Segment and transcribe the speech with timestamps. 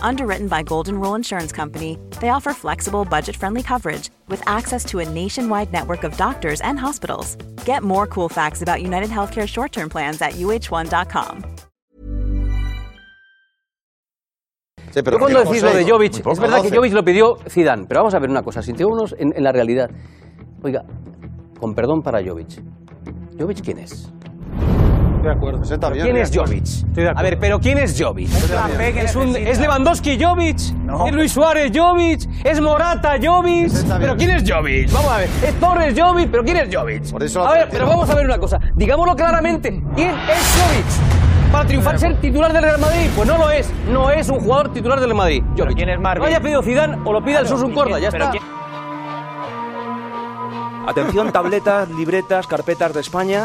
[0.00, 5.00] Underwritten by Golden Rule Insurance Company, they offer flexible, budget friendly coverage with access to
[5.00, 7.36] a nationwide network of doctors and hospitals.
[7.64, 11.42] Get more cool facts about United Healthcare short term plans at uh1.com.
[14.94, 16.76] Sí, pero Yo cuando decís lo de Jovic, poco, es verdad que doce.
[16.76, 19.90] Jovic lo pidió Zidane, pero vamos a ver una cosa, sintiémonos en, en la realidad.
[20.62, 20.84] Oiga,
[21.58, 22.62] con perdón para Jovic.
[23.36, 24.08] ¿Jovic quién es?
[25.24, 25.62] Estoy de acuerdo.
[25.62, 26.04] Ese está bien.
[26.04, 26.64] ¿Quién es Jovic?
[26.64, 28.28] de A ver, pero ¿quién es Jovic?
[28.98, 31.06] Es, un- es Lewandowski Jovic, No.
[31.06, 33.72] es Luis Suárez Jovic, es Morata Jovic.
[33.72, 33.96] Bien.
[34.00, 34.92] Pero ¿quién es Jovic?
[34.92, 37.10] Vamos a ver, es Torres Jovic, pero ¿quién es Jovic?
[37.10, 40.14] Por eso a ver, pero vamos a ver una cosa, digámoslo claramente, ¿quién es
[40.62, 41.50] Jovic?
[41.52, 44.72] Para triunfar ser titular del Real Madrid, pues no lo es, no es un jugador
[44.74, 45.42] titular del Real Madrid.
[45.56, 45.76] Jovic.
[45.76, 46.20] quién es Marvin?
[46.22, 48.30] Lo haya pedido Zidane o lo pida el Claro, Susun ¿y Corda, ya está.
[48.30, 48.42] quién-
[50.86, 53.44] Atención, tabletas, libretas, carpetas de España.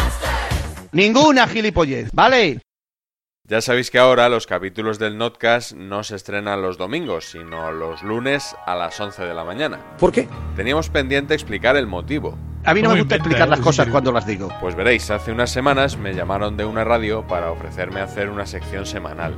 [0.93, 2.59] Ninguna gilipollez, ¿vale?
[3.47, 8.03] Ya sabéis que ahora los capítulos del Notcast no se estrenan los domingos, sino los
[8.03, 9.79] lunes a las 11 de la mañana.
[9.97, 10.27] ¿Por qué?
[10.55, 12.37] Teníamos pendiente explicar el motivo.
[12.65, 14.49] A mí no me gusta explicar las cosas cuando las digo.
[14.59, 18.85] Pues veréis, hace unas semanas me llamaron de una radio para ofrecerme hacer una sección
[18.85, 19.35] semanal.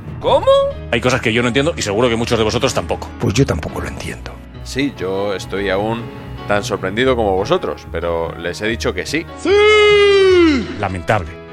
[0.90, 3.08] Hay cosas que yo no entiendo y seguro que muchos de vosotros tampoco.
[3.20, 4.32] Pues yo tampoco lo entiendo.
[4.64, 6.02] Sí, yo estoy aún
[6.48, 9.24] tan sorprendido como vosotros, pero les he dicho que sí.
[10.80, 11.43] Lamentable.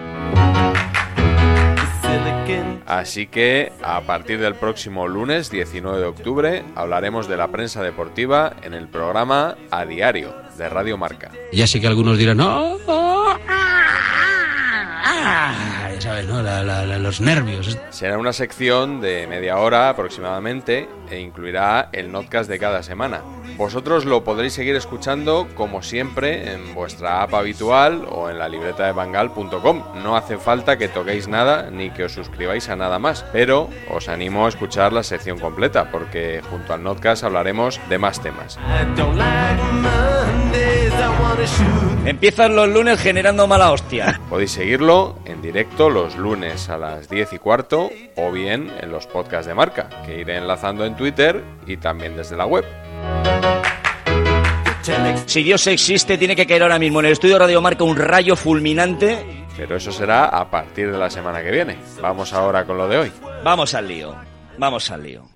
[2.91, 8.57] Así que a partir del próximo lunes 19 de octubre hablaremos de la prensa deportiva
[8.63, 11.31] en el programa A Diario de Radio Marca.
[11.53, 16.41] Ya sé que algunos dirán, no, ah, ah", ya sabes, ¿no?
[16.41, 17.77] La- la- la- los nervios.
[17.89, 23.21] Será una sección de media hora aproximadamente e incluirá el notcast de cada semana.
[23.57, 28.85] Vosotros lo podréis seguir escuchando como siempre en vuestra app habitual o en la libreta
[28.85, 29.83] de bangal.com.
[30.03, 34.09] No hace falta que toquéis nada ni que os suscribáis a nada más, pero os
[34.09, 38.57] animo a escuchar la sección completa porque junto al notcast hablaremos de más temas.
[42.05, 44.19] Empiezan los lunes generando mala hostia.
[44.29, 49.07] Podéis seguirlo en directo los lunes a las 10 y cuarto o bien en los
[49.07, 52.65] podcasts de marca, que iré enlazando en Twitter y también desde la web.
[55.25, 58.35] Si Dios existe, tiene que caer ahora mismo en el estudio Radio Marca un rayo
[58.35, 59.45] fulminante.
[59.55, 61.77] Pero eso será a partir de la semana que viene.
[62.01, 63.11] Vamos ahora con lo de hoy.
[63.43, 64.15] Vamos al lío.
[64.57, 65.29] Vamos al lío.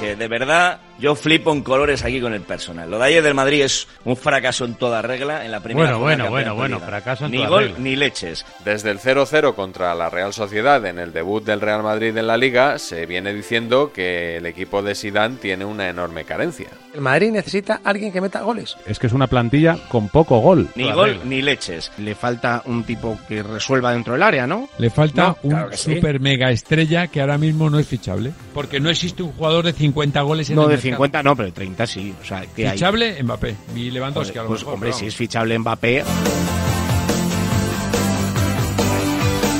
[0.00, 2.90] Que de verdad yo flipo en colores aquí con el personal.
[2.90, 6.00] Lo de ayer del Madrid es un fracaso en toda regla en la primera Bueno,
[6.00, 7.78] bueno, bueno, bueno, fracaso en Ni toda gol regla.
[7.80, 8.44] ni leches.
[8.64, 12.36] Desde el 0-0 contra la Real Sociedad en el debut del Real Madrid en la
[12.36, 16.68] Liga, se viene diciendo que el equipo de Sidán tiene una enorme carencia.
[16.94, 18.76] El Madrid necesita alguien que meta goles.
[18.86, 20.68] Es que es una plantilla con poco gol.
[20.76, 21.92] Ni gol ni leches.
[21.98, 24.68] Le falta un tipo que resuelva dentro del área, ¿no?
[24.78, 25.94] Le falta No, un claro que sí.
[25.94, 28.32] super mega estrella que ahora mismo no es fichable.
[28.54, 30.85] Porque no existe un jugador de 50 goles en No el.
[30.90, 32.14] 50, no, pero de 30 sí.
[32.20, 32.72] O sea, que hay.
[32.78, 36.04] Fichable Mbappé y Lewandowski a lo Pues, mejor, hombre, pero si es fichable Mbappé,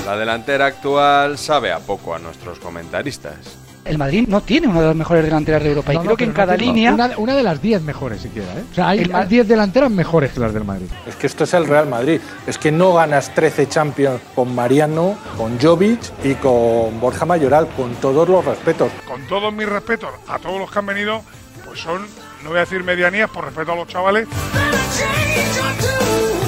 [0.07, 3.59] La delantera actual sabe a poco a nuestros comentaristas.
[3.87, 6.33] El Madrid no tiene una de las mejores delanteras de Europa y creo que en
[6.33, 8.65] cada línea Una, de las 10 mejores siquiera, ¿eh?
[8.71, 10.87] O sea, hay- hay 10 delanteras mejores que las del Madrid.
[11.07, 12.21] Es que esto es el Real Madrid.
[12.47, 17.95] Es que no ganas 13 Champions con Mariano, con Jovic y con Borja Mayoral, con
[17.97, 18.91] todos los respetos.
[19.07, 21.23] Con todos mis respetos a todos los que han venido,
[21.65, 22.03] pues son,
[22.43, 24.27] no voy a decir medianías por respeto a los chavales,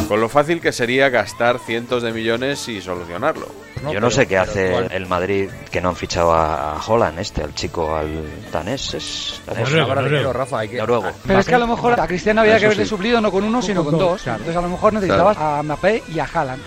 [0.09, 3.47] Con lo fácil que sería gastar cientos de millones y solucionarlo.
[3.93, 7.43] Yo no sé qué hace el Madrid que no han fichado a a Holland, este,
[7.45, 8.95] al chico, al danés.
[8.95, 9.69] Es, danés.
[9.71, 10.33] Noruego, noruego.
[10.33, 11.13] Rafa, hay que- Noruego.
[11.27, 12.89] Pero es que a lo mejor a Cristiano había Eso que haberle sí.
[12.89, 14.23] suplido no con uno, sino con dos.
[14.23, 14.39] claro.
[14.39, 16.63] Entonces a lo mejor necesitabas a Mbappé y a Haaland.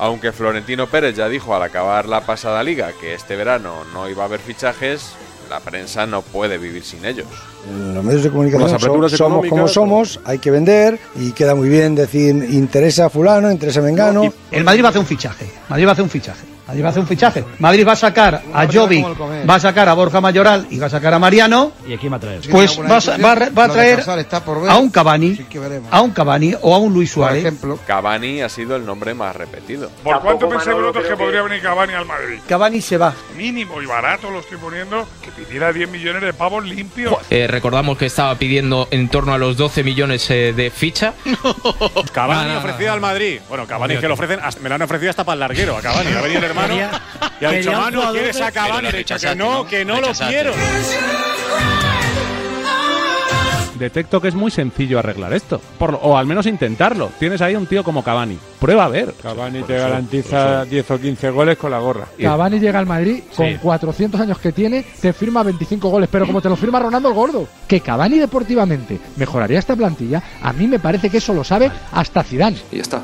[0.00, 4.22] Aunque Florentino Pérez ya dijo al acabar la pasada liga que este verano no iba
[4.22, 5.14] a haber fichajes,
[5.48, 7.26] la prensa no puede vivir sin ellos.
[7.94, 8.86] Los medios de comunicación so-
[9.16, 13.80] somos como somos, hay que vender y queda muy bien decir interesa a fulano, interesa
[13.80, 14.22] a mengano.
[14.50, 15.50] El Madrid va a hacer un fichaje.
[15.68, 16.47] Madrid va a hacer un fichaje.
[16.68, 17.44] Madrid va a hacer un fichaje.
[17.58, 19.04] Madrid va a sacar a Jovic,
[19.48, 21.72] va a sacar a Borja Mayoral y va a sacar a Mariano.
[21.88, 22.40] ¿Y aquí va a traer?
[22.50, 24.04] Pues va, a- va a- va a traer
[24.68, 25.38] a un Cavani,
[25.90, 27.52] a un Cavani o a un Luis Suárez.
[27.86, 29.90] Cavani ha sido el nombre más repetido.
[30.04, 32.38] ¿Por cuánto pensáis vosotros que podría venir Cavani al Madrid?
[32.46, 33.14] Cavani se va.
[33.36, 37.14] Mínimo y barato lo estoy poniendo, que pidiera 10 millones de pavos limpios.
[37.30, 41.14] Eh, recordamos que estaba pidiendo en torno a los 12 millones eh, de ficha.
[42.12, 43.40] Cavani ofrecido al Madrid.
[43.48, 45.80] Bueno, Cavani que lo ofrecen, hasta- me lo han ofrecido hasta para el larguero a
[45.80, 46.10] Cavani.
[46.12, 46.74] Ha venido el hermano
[47.40, 47.70] y ha dicho,
[48.96, 50.52] dicho que no, que no lo quiero.
[53.78, 55.60] Detecto que es muy sencillo arreglar esto.
[55.78, 57.12] Por lo- o al menos intentarlo.
[57.20, 58.36] Tienes ahí un tío como Cavani.
[58.58, 59.14] Prueba a ver.
[59.22, 62.06] Cavani te eso, garantiza por 10 o 15 goles con la gorra.
[62.20, 63.56] Cavani llega al Madrid con Sí.
[63.62, 67.14] 400 años que tiene, te firma 25 goles, pero como te lo firma Ronaldo el
[67.14, 71.70] Gordo, que Cavani deportivamente mejoraría esta plantilla, a mí me parece que eso lo sabe
[71.92, 72.56] hasta Zidane.
[72.72, 73.00] Y ya está.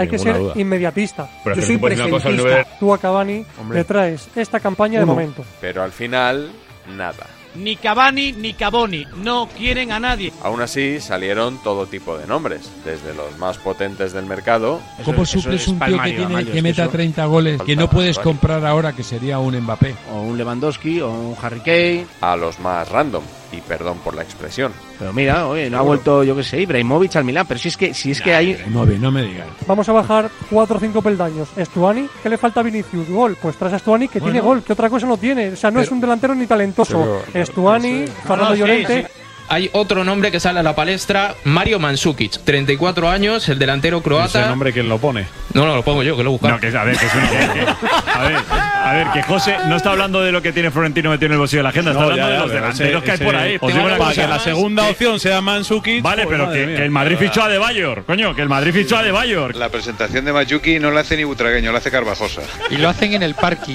[0.00, 0.52] Hay que ser duda.
[0.56, 1.28] inmediatista.
[1.44, 2.66] Pero Yo soy presentista.
[2.78, 3.78] Tú a Cavani Hombre.
[3.78, 5.14] le traes esta campaña de Uno.
[5.14, 5.44] momento.
[5.60, 6.50] Pero al final,
[6.96, 7.26] nada.
[7.52, 10.32] Ni Cavani ni Cavoni no quieren a nadie.
[10.44, 14.80] Aún así, salieron todo tipo de nombres, desde los más potentes del mercado.
[15.04, 18.92] ¿Cómo suples un tío que, tiene, que meta 30 goles que no puedes comprar ahora,
[18.92, 19.96] que sería un Mbappé?
[20.12, 22.06] O un Lewandowski, o un Harry Kane.
[22.20, 24.72] a los más random, y perdón por la expresión.
[24.98, 27.46] Pero mira, oye, no ha vuelto, yo qué sé, Ibrahimovic al Milán.
[27.46, 28.62] Pero si es que, si es que hay.
[28.68, 29.46] No, no me digas.
[29.66, 31.48] Vamos a bajar 4 o 5 peldaños.
[31.56, 33.08] Estuani, ¿qué le falta a Vinicius?
[33.08, 33.36] Gol.
[33.40, 34.32] Pues traes a Estuani que Bueno.
[34.32, 35.48] tiene gol, que otra cosa no tiene.
[35.50, 37.22] O sea, no es un delantero ni talentoso.
[37.32, 39.02] Pero- Estuani, Fernando No, sí, Llorente.
[39.14, 39.19] sí.
[39.52, 44.04] Hay otro nombre que sale a la palestra, Mario Mandzukic, 34 años, el delantero Ese
[44.04, 44.46] croata.
[44.48, 45.26] nombre quién lo pone.
[45.54, 46.54] No, no, lo pongo yo, que lo he buscado.
[46.54, 47.66] No, que a ver, que es que- que-
[48.14, 48.36] a ver,
[48.84, 51.38] a ver, que José no está hablando de lo que tiene Florentino metido en el
[51.38, 53.54] bolsillo de la agenda, está No, hablando ya, de los delanteros que hay por ahí.
[53.56, 56.00] Os Tengo digo una para cosa que la segunda que- opción sea Mansukic.
[56.00, 58.98] Vale, pues, pero que el Madrid fichó a De Bayor, coño, que el Madrid fichó
[58.98, 59.56] a De Bayor.
[59.56, 62.42] La presentación de Mayuki no la hace ni Butragueño, la hace Carvajosa.
[62.70, 63.74] Y lo hacen en el parking.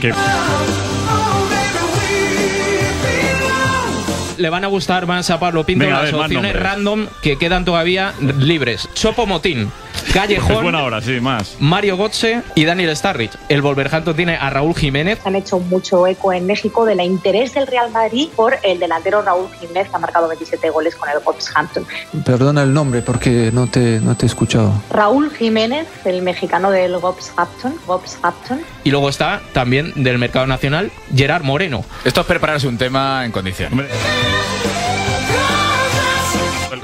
[4.37, 7.37] Le van a gustar más a Pablo Pinto Venga, a las ver, opciones random que
[7.37, 8.89] quedan todavía libres.
[8.93, 9.71] Chopo Motín,
[10.07, 11.57] Es Callejón, buena hora, sí, más.
[11.59, 13.31] Mario Götze y Daniel Starrich.
[13.49, 15.19] El Wolverhampton tiene a Raúl Jiménez.
[15.25, 19.49] Han hecho mucho eco en México del interés del Real Madrid por el delantero Raúl
[19.59, 21.85] Jiménez, que ha marcado 27 goles con el Wolverhampton.
[22.25, 24.73] Perdona el nombre porque no te, no te he escuchado.
[24.89, 28.61] Raúl Jiménez, el mexicano del Wolverhampton, Wolverhampton.
[28.83, 31.83] Y luego está también del mercado nacional Gerard Moreno.
[32.03, 33.79] Esto es prepararse un tema en condición.
[33.79, 33.87] El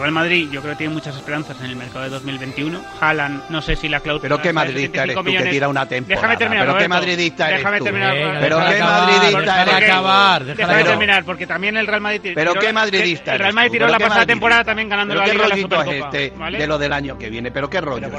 [0.01, 2.81] Real Madrid yo creo que tiene muchas esperanzas en el mercado de 2021.
[2.99, 4.23] Haaland, no sé si la cláusula...
[4.29, 5.51] Pero qué madridista eres 75 tú que millones.
[5.51, 6.21] tira una temporada.
[6.21, 7.83] Déjame terminar, Pero qué madridista eres Déjame tú.
[7.85, 8.13] terminar.
[8.15, 8.39] Roberto.
[8.41, 9.85] Pero qué acabar, madridista porque- eres tú.
[9.85, 12.31] acabar, Déjame Pero- terminar, porque también el Real Madrid...
[12.35, 15.37] Pero qué madridista El Real Madrid tiró la pasada temporada también ganando la Liga y
[15.37, 16.17] la rollito es Supercopa.
[16.17, 16.57] este ¿vale?
[16.57, 17.51] de lo del año que viene.
[17.51, 18.09] Pero qué rollo.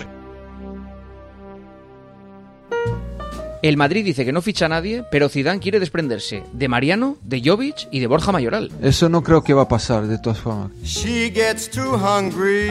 [3.63, 7.41] El Madrid dice que no ficha a nadie, pero Zidane quiere desprenderse de Mariano, de
[7.45, 8.73] Jovic y de Borja Mayoral.
[8.83, 10.73] Eso no creo que va a pasar, de todas formas.
[10.83, 12.71] She gets too hungry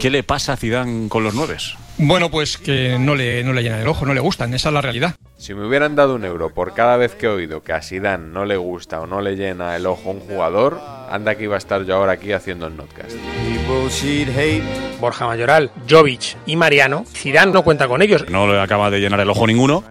[0.00, 1.74] ¿Qué le pasa a Zidane con los nueves?
[1.98, 4.72] Bueno, pues que no le, no le llenan el ojo, no le gustan, esa es
[4.72, 5.16] la realidad.
[5.36, 8.28] Si me hubieran dado un euro por cada vez que he oído que a Zidane
[8.32, 10.80] no le gusta o no le llena el ojo un jugador,
[11.10, 12.76] anda que iba a estar yo ahora aquí haciendo el
[14.36, 14.62] hate.
[15.00, 18.24] Borja Mayoral, Jovic y Mariano, Zidane no cuenta con ellos.
[18.30, 19.84] No le acaba de llenar el ojo ninguno.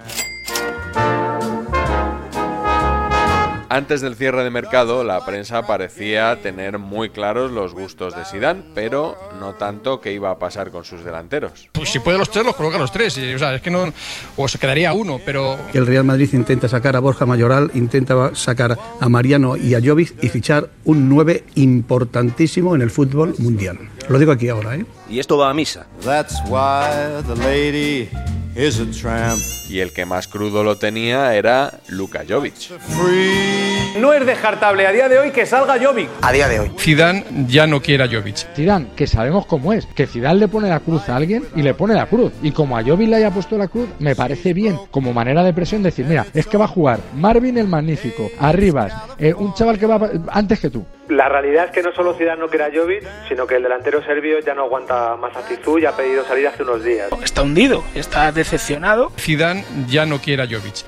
[3.70, 8.64] Antes del cierre de mercado, la prensa parecía tener muy claros los gustos de Zidane,
[8.74, 11.68] pero no tanto qué iba a pasar con sus delanteros.
[11.74, 13.18] Pues si puede los tres, los coloca los tres.
[13.18, 13.92] o sea, es que no.
[14.38, 15.58] O se quedaría uno, pero.
[15.74, 20.24] El Real Madrid intenta sacar a Borja Mayoral, intenta sacar a Mariano y a Jovic
[20.24, 23.78] y fichar un 9 importantísimo en el fútbol mundial.
[24.08, 24.86] Lo digo aquí ahora, ¿eh?
[25.10, 25.88] Y esto va a misa.
[26.04, 28.10] That's why the lady
[28.56, 29.42] is a tramp.
[29.70, 32.56] Y el que más crudo lo tenía era Luka Jovic.
[32.80, 33.57] Free
[33.96, 36.10] No es descartable a día de hoy que salga Jovic.
[36.22, 36.72] A día de hoy.
[36.78, 38.54] Zidane ya no quiere a Jovic.
[38.56, 41.74] Zidane, que sabemos cómo es, que Zidane le pone la cruz a alguien y le
[41.74, 42.32] pone la cruz.
[42.44, 45.54] Y como a Jovic le haya puesto la cruz, me parece bien, como manera de
[45.54, 49.80] presión, decir, mira, es que va a jugar Marvin el Magnífico, Arribas, eh, un chaval
[49.80, 50.86] que va antes que tú.
[51.10, 54.04] La realidad es que no solo Zidane no quiere a Jovic, sino que el delantero
[54.04, 57.10] serbio ya no aguanta más actitud y ha pedido salir hace unos días.
[57.24, 59.12] Está hundido, está decepcionado.
[59.18, 60.86] Zidane ya no quiere a Jovic.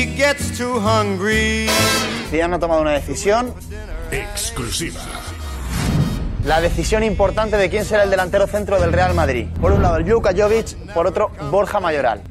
[0.00, 1.68] She gets too hungry.
[2.30, 3.52] Zidane ha tomado una decisión.
[4.10, 4.98] Exclusiva.
[6.46, 9.48] La decisión importante de quién será el delantero centro del Real Madrid.
[9.60, 12.22] Por un lado, el Luka Jovic, por otro, Borja Mayoral.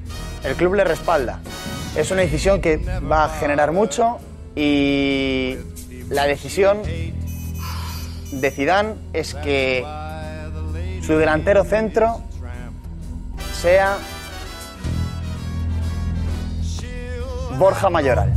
[0.44, 1.42] El club le respalda.
[1.96, 4.18] Es una decisión que va a generar mucho
[4.56, 5.56] y
[6.10, 6.82] la decisión
[8.32, 9.86] de Zidane es que
[11.06, 12.24] su delantero centro
[13.62, 13.96] sea
[17.60, 18.34] Borja Mayoral.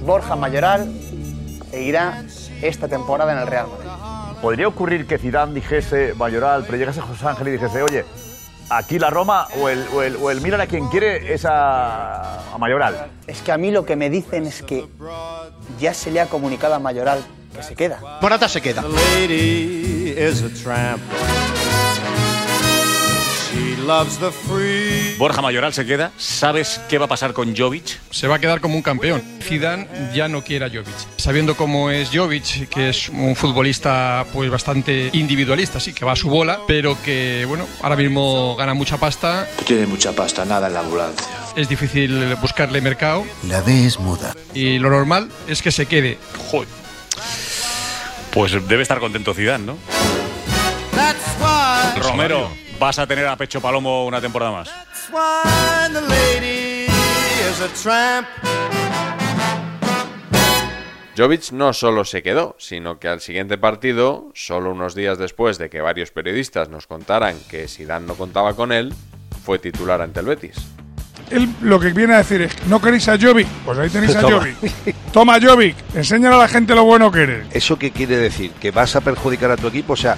[0.00, 0.90] Borja Mayoral
[1.70, 2.24] e irá
[2.62, 3.90] esta temporada en el Real Madrid.
[4.40, 8.06] Podría ocurrir que Zidane dijese Mayoral, pero llegase José Ángel y dijese, oye,
[8.70, 12.54] aquí la Roma o el, o el, o el Milan a quien quiere es a,
[12.54, 13.10] a Mayoral.
[13.26, 14.88] Es que a mí lo que me dicen es que
[15.78, 17.22] ya se le ha comunicado a Mayoral
[17.54, 18.00] que se queda.
[18.22, 18.82] Morata se queda.
[23.50, 24.87] She loves the free.
[25.18, 26.12] Borja Mayoral se queda.
[26.16, 27.98] ¿Sabes qué va a pasar con Jovic?
[28.10, 29.20] Se va a quedar como un campeón.
[29.42, 30.94] Zidane ya no quiere a Jovic.
[31.16, 36.16] Sabiendo cómo es Jovic, que es un futbolista pues bastante individualista, sí, que va a
[36.16, 39.48] su bola, pero que bueno, ahora mismo gana mucha pasta.
[39.66, 41.26] Tiene mucha pasta, nada en la ambulancia.
[41.56, 44.34] Es difícil buscarle mercado La D es muda.
[44.54, 46.16] y lo normal es que se quede.
[46.50, 46.68] Joder.
[48.30, 49.78] Pues debe estar contento Zidane, ¿no?
[50.94, 52.00] That's why.
[52.00, 54.70] Romero, vas a tener a Pecho Palomo una temporada más.
[55.08, 58.26] That's why the lady is a tramp.
[61.16, 65.70] Jovic no solo se quedó, sino que al siguiente partido, solo unos días después de
[65.70, 68.92] que varios periodistas nos contaran que Zidane no contaba con él,
[69.44, 70.56] fue titular ante el Betis.
[71.30, 73.48] Él lo que viene a decir es, ¿no queréis a Jovic?
[73.64, 74.38] Pues ahí tenéis a Toma.
[74.40, 74.94] Jovic.
[75.12, 77.46] Toma Jovic, enséñale a la gente lo bueno que eres.
[77.52, 78.52] ¿Eso qué quiere decir?
[78.60, 79.94] ¿Que vas a perjudicar a tu equipo?
[79.94, 80.16] O sea,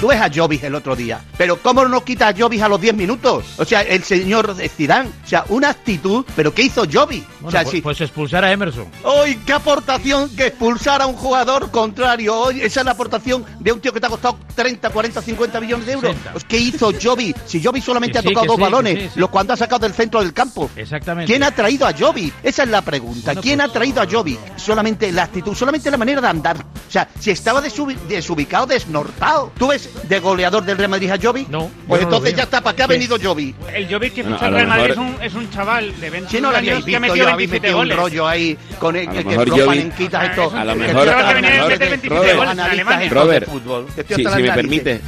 [0.00, 2.80] Tú ves a Jovis el otro día, pero ¿cómo no quita a Jovis a los
[2.80, 3.44] 10 minutos?
[3.58, 7.22] O sea, el señor Zidane, o sea, una actitud, pero ¿qué hizo Jovis?
[7.42, 7.82] o sea, sí.
[7.82, 8.86] Pues expulsar a Emerson.
[9.04, 12.48] ¡Ay, qué aportación que expulsar a un jugador contrario!
[12.48, 15.60] ¡Ay, esa es la aportación de un tío que te ha costado 30, 40, 50
[15.60, 16.16] millones de euros!
[16.32, 17.34] Pues, ¿Qué hizo Jovi?
[17.44, 20.32] Si Jovi solamente ha tocado dos sí, balones, los cuando ha sacado del centro del
[20.32, 20.70] campo.
[20.76, 21.30] Exactamente.
[21.30, 22.32] ¿Quién ha traído a Jovi?
[22.42, 23.20] Esa es la pregunta.
[23.26, 24.38] Bueno, ¿Quién pues- ha traído a Jovi?
[24.56, 26.56] Solamente la actitud, solamente la manera de andar.
[26.56, 29.52] O sea, si estaba desubi- desubicado, desnortado.
[29.58, 31.46] ¿Tú ves de goleador del Real Madrid a Jovi?
[31.48, 31.70] No.
[31.86, 32.60] Pues no entonces ya está.
[32.60, 32.92] ¿Para qué ha Sí.
[32.92, 33.54] venido Jovi?
[33.74, 36.00] El Jovic que Bueno, ficha a el lo Real Madrid es un, es un chaval
[36.00, 37.96] de 20 Si no años que visto ha metido yo, habéis 27 metido un goles.
[37.96, 40.52] rollo ahí con el que, que Jovic- palenquitas esto.
[40.56, 44.52] a lo que mejor- están a lo mejor- que Robert, Robert, que estos si, me
[44.52, 45.00] permite.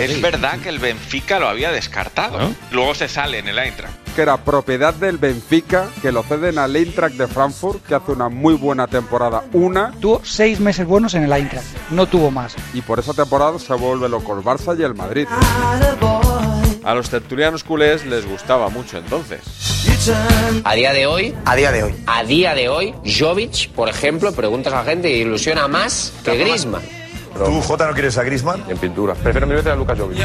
[0.00, 2.52] es verdad que el Benfica lo había descartado.
[2.72, 3.94] Luego se sale en el Eintracht.
[4.16, 8.30] Que era propiedad del Benfica, que lo ceden al Eintracht de Frankfurt, que hace una
[8.30, 12.56] muy buena temporada, una, Tuvo seis meses buenos en el Eintracht, no tuvo más.
[12.72, 15.26] y por esa temporada se vuelve loco el Barça y el Madrid.
[16.82, 19.40] A los tertulianos culés les gustaba mucho entonces.
[20.64, 24.32] A día de hoy, a día de hoy, a día de hoy, Jovic, por ejemplo,
[24.32, 26.82] preguntas a la gente y ilusiona más que Griezmann.
[27.34, 28.64] ¿Tú, Jota, no quieres a Grisman?
[28.66, 29.14] En pintura.
[29.14, 30.18] Prefiero mil veces a Lucas Jovic.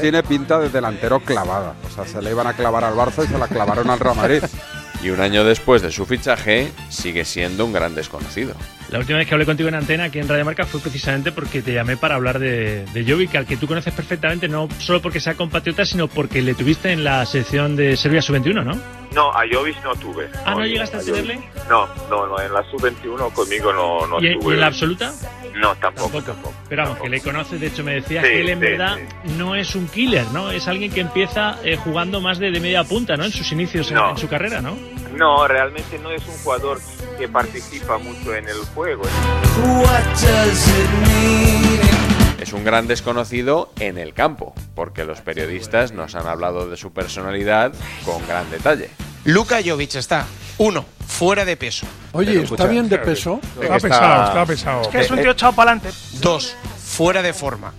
[0.00, 1.74] Tiene pinta de delantero clavada.
[1.86, 4.16] O sea, se le iban a clavar al Barça y se la clavaron al Real
[4.16, 4.42] Madrid.
[5.00, 8.54] Y un año después de su fichaje, sigue siendo un gran desconocido.
[8.90, 11.60] La última vez que hablé contigo en antena aquí en Radio Marca fue precisamente porque
[11.60, 15.20] te llamé para hablar de, de Jovic, al que tú conoces perfectamente, no solo porque
[15.20, 18.72] sea compatriota, sino porque le tuviste en la selección de Serbia Sub-21, ¿no?
[19.14, 20.28] No, a Jovic no tuve.
[20.44, 21.14] Ah, ¿no llegaste a Jovic.
[21.14, 21.40] tenerle?
[21.68, 24.52] No, no, no, en la sub-21 conmigo no, no ¿Y, tuve.
[24.52, 25.12] y en la absoluta?
[25.54, 26.54] No, tampoco, tampoco.
[26.68, 28.96] Pero vamos, que le conoces, de hecho me decías Sí, que él en sí, verdad
[29.36, 30.50] no es un killer, ¿no?
[30.50, 33.24] Es alguien que empieza eh, jugando más de, de media punta, ¿no?
[33.24, 34.76] En sus inicios en, su carrera, ¿no?
[35.18, 36.80] No, realmente no es un jugador
[37.18, 39.02] que participa mucho en el juego.
[42.40, 46.92] Es un gran desconocido en el campo, porque los periodistas nos han hablado de su
[46.92, 47.72] personalidad
[48.04, 48.90] con gran detalle.
[49.24, 50.24] Luka Jovic está,
[50.58, 51.84] uno, fuera de peso.
[52.12, 53.40] Oye, ¿está bien de peso?
[53.60, 54.82] Está Está- pesado, está pesado.
[54.82, 55.98] Es que es un tío echado para adelante.
[56.20, 57.72] Dos, fuera de forma.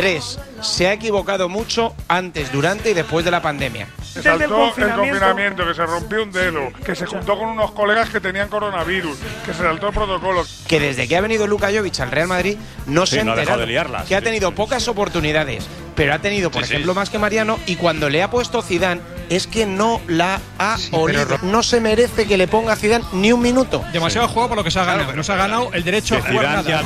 [0.00, 3.88] Tres, se ha equivocado mucho antes, durante y después de la pandemia.
[4.00, 5.66] Se saltó el confinamiento.
[5.66, 9.52] que se rompió un dedo, que se juntó con unos colegas que tenían coronavirus, que
[9.52, 10.44] se saltó el protocolo.
[10.68, 13.32] que desde que ha venido Luka Jovic al Real Madrid no Sí, se ha no
[13.32, 14.24] ha dejado enterado de liarla, que sí, ha sí.
[14.24, 16.74] tenido pocas oportunidades, pero ha tenido, por Sí, sí.
[16.74, 19.00] ejemplo, más que Mariano y cuando le ha puesto Zidane
[19.30, 21.38] es que no la ha olido.
[21.42, 23.84] No se merece que le ponga a Zidane ni un minuto.
[23.92, 25.12] Demasiado juego por lo que se ha ganado.
[25.16, 26.82] No se ha ganado el derecho a jugar nada.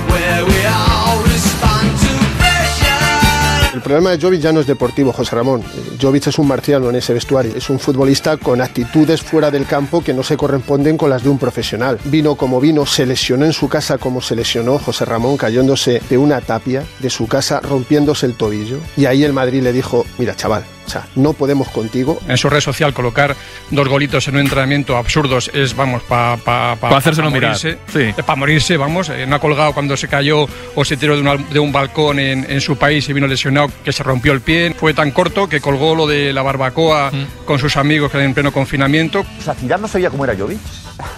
[3.73, 5.63] El problema de Jovic ya no es deportivo, José Ramón.
[6.01, 7.57] Jovic es un marciano en ese vestuario.
[7.57, 11.31] Es un futbolista con actitudes fuera del campo que no se corresponden con las de
[11.31, 11.99] un profesional.
[12.05, 16.19] Vino como vino, se lesionó en su casa como se lesionó José Ramón, cayéndose de
[16.19, 18.77] una tapia de su casa, rompiéndose el tobillo.
[18.95, 22.19] Y ahí el Madrid le dijo, mira chaval, o sea, no podemos contigo.
[22.29, 23.35] En su red social colocar
[23.71, 27.51] dos golitos en un entrenamiento absurdos es, vamos, para pa, pa, Pa hacérselo pa mirar.
[27.51, 27.79] morirse.
[27.93, 28.23] Sí.
[28.23, 29.09] Para morirse, vamos.
[29.09, 32.19] Eh, no ha colgado cuando se cayó o se tiró de, una- de un balcón
[32.19, 34.75] en, en su país y vino lesionado que se rompió el pie.
[34.79, 37.11] Fue tan corto que colgó lo de la barbacoa
[37.47, 39.21] con sus amigos que en pleno confinamiento.
[39.21, 40.59] O sea, Zidane no sabía cómo era Jovic.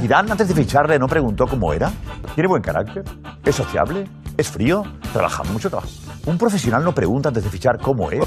[0.01, 1.91] Zidane antes de ficharle no preguntó cómo era.
[2.35, 3.03] Tiene buen carácter,
[3.45, 4.05] es sociable,
[4.37, 5.69] es frío, trabaja mucho.
[5.71, 5.89] Trabaja.
[6.27, 8.21] Un profesional no pregunta antes de fichar cómo es.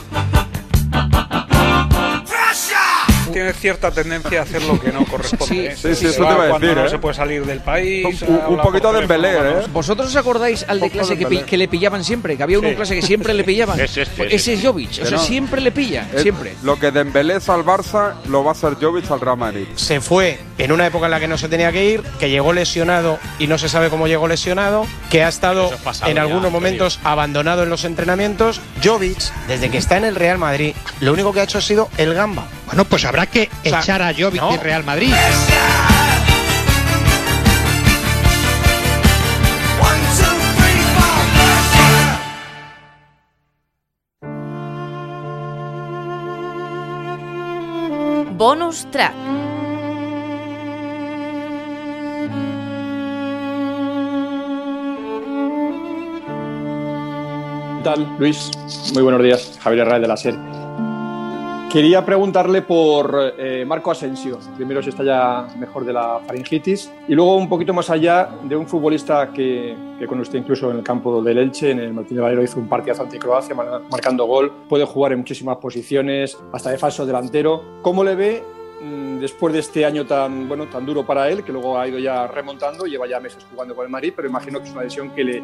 [3.37, 5.67] Tiene cierta tendencia a hacer lo que no corresponde.
[5.67, 5.75] ¿eh?
[5.75, 6.89] Sí, sí, eso Va te iba a cuando decir, no ¿eh?
[6.89, 8.21] se puede salir del país.
[8.23, 9.33] Un- poquito de embelé.
[9.37, 9.53] ¿eh?
[9.71, 11.45] ¿Vosotros os acordáis al de clase de que, pi- pelea.
[11.45, 12.35] que le pillaban siempre?
[12.35, 12.77] Que había uno en Sí.
[12.77, 13.79] clase que siempre le pillaban.
[13.79, 14.89] Ese, ese, Pues ese, ese es Jovic.
[14.89, 15.19] O sea, no.
[15.19, 16.07] siempre le pilla.
[16.15, 16.55] Es- Siempre.
[16.63, 19.67] Lo que Dembélé es al Barça, lo va a hacer Jovic al Real Madrid.
[19.75, 22.53] Se fue en una época en la que no se tenía que ir, que llegó
[22.53, 26.17] lesionado y no se sabe cómo llegó lesionado, que ha estado Eso es pasado en
[26.17, 28.61] algunos momentos abandonado en los entrenamientos.
[28.83, 31.89] Jovic, desde que está en el Real Madrid, lo único que ha hecho ha sido
[31.99, 32.47] el gamba.
[32.67, 34.57] Bueno, pues habrá que O sea, echar a Jovic no.
[34.57, 35.13] Real Madrid.
[48.37, 49.13] Bonus track.
[57.77, 58.51] ¿Qué tal, Luis?
[58.93, 59.57] Muy buenos días.
[59.61, 60.56] Javier Herrera de la SER.
[61.71, 64.39] Quería preguntarle por eh, Marco Asensio.
[64.55, 68.55] Primero si está ya mejor de la faringitis y luego un poquito más allá de
[68.55, 72.23] un futbolista que, que con usted incluso en el campo del Elche, en el Martínez
[72.23, 74.51] Valero, hizo un partidazo ante Croacia mar- marcando gol.
[74.69, 77.61] Puede jugar en muchísimas posiciones, hasta de falso delantero.
[77.81, 78.43] ¿Cómo le ve
[79.19, 82.27] después de este año tan, bueno, tan duro para él, que luego ha ido ya
[82.27, 85.23] remontando, lleva ya meses jugando con el Madrid, pero imagino que es una lesión que
[85.23, 85.43] le,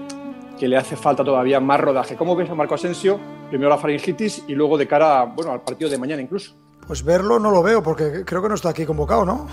[0.59, 2.15] que le hace falta todavía más rodaje.
[2.15, 3.19] ¿Cómo ves a Marco Asensio?
[3.49, 6.53] Primero la faringitis y luego de cara bueno, al partido de mañana incluso.
[6.85, 9.47] Pues verlo no lo veo porque creo que no está aquí convocado, ¿no?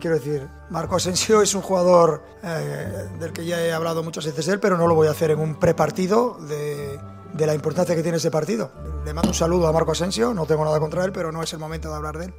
[0.00, 4.46] Quiero decir, Marco Asensio es un jugador eh, del que ya he hablado muchas veces
[4.46, 6.98] de él, pero no lo voy a hacer en un prepartido de,
[7.32, 8.72] de la importancia que tiene ese partido.
[9.04, 11.52] Le mando un saludo a Marco Asensio, no tengo nada contra él, pero no es
[11.52, 12.34] el momento de hablar de él.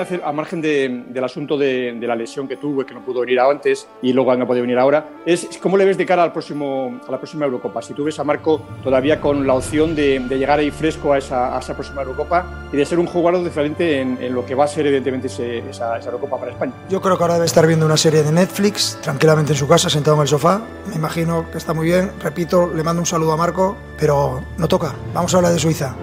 [0.00, 3.00] Hacer, a margen de- del asunto de, de la lesión que tuvo y que no
[3.04, 6.06] pudo venir antes y luego no ha podido venir ahora, es cómo le ves de
[6.06, 7.82] cara al próximo, a la próxima Eurocopa.
[7.82, 11.18] Si tú ves a Marco todavía con la opción de, de llegar ahí fresco a
[11.18, 14.54] esa, a esa próxima Eurocopa y de ser un jugador diferente en, en lo que
[14.54, 16.72] va a ser evidentemente ese- esa, esa Eurocopa para España.
[16.88, 19.88] Yo creo que ahora debe estar viendo una serie de Netflix, tranquilamente en su casa,
[19.90, 20.60] sentado en el sofá.
[20.88, 22.10] Me imagino que está muy bien.
[22.22, 24.94] Repito, le mando un saludo a Marco, pero no toca.
[25.14, 25.94] Vamos a hablar de Suiza.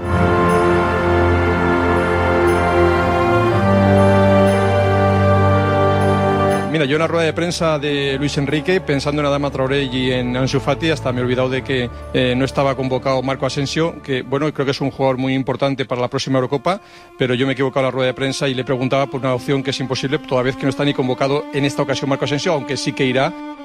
[6.77, 10.11] Mira, yo en la rueda de prensa de Luis Enrique, pensando en Adama Traoré y
[10.11, 13.99] en Ansu Fati, hasta me he olvidado de que eh, no estaba convocado Marco Asensio,
[14.03, 16.79] que bueno, creo que es un jugador muy importante para la próxima Eurocopa,
[17.17, 19.33] pero yo me he equivocado en la rueda de prensa y le preguntaba por una
[19.33, 22.25] opción que es imposible, toda vez que no está ni convocado en esta ocasión Marco
[22.25, 23.56] Asensio, aunque sí que irá.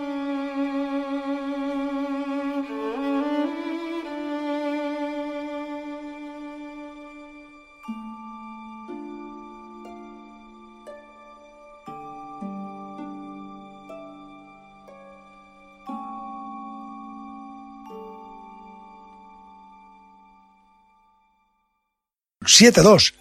[22.54, 23.14] Siete 2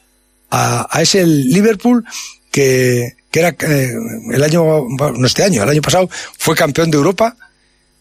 [0.51, 2.05] a, a ese Liverpool
[2.51, 3.93] que, que era eh,
[4.31, 7.35] el año, no este año, el año pasado fue campeón de Europa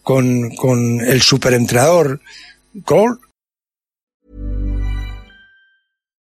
[0.03, 2.19] con, con el superentrenador
[2.83, 3.17] Cole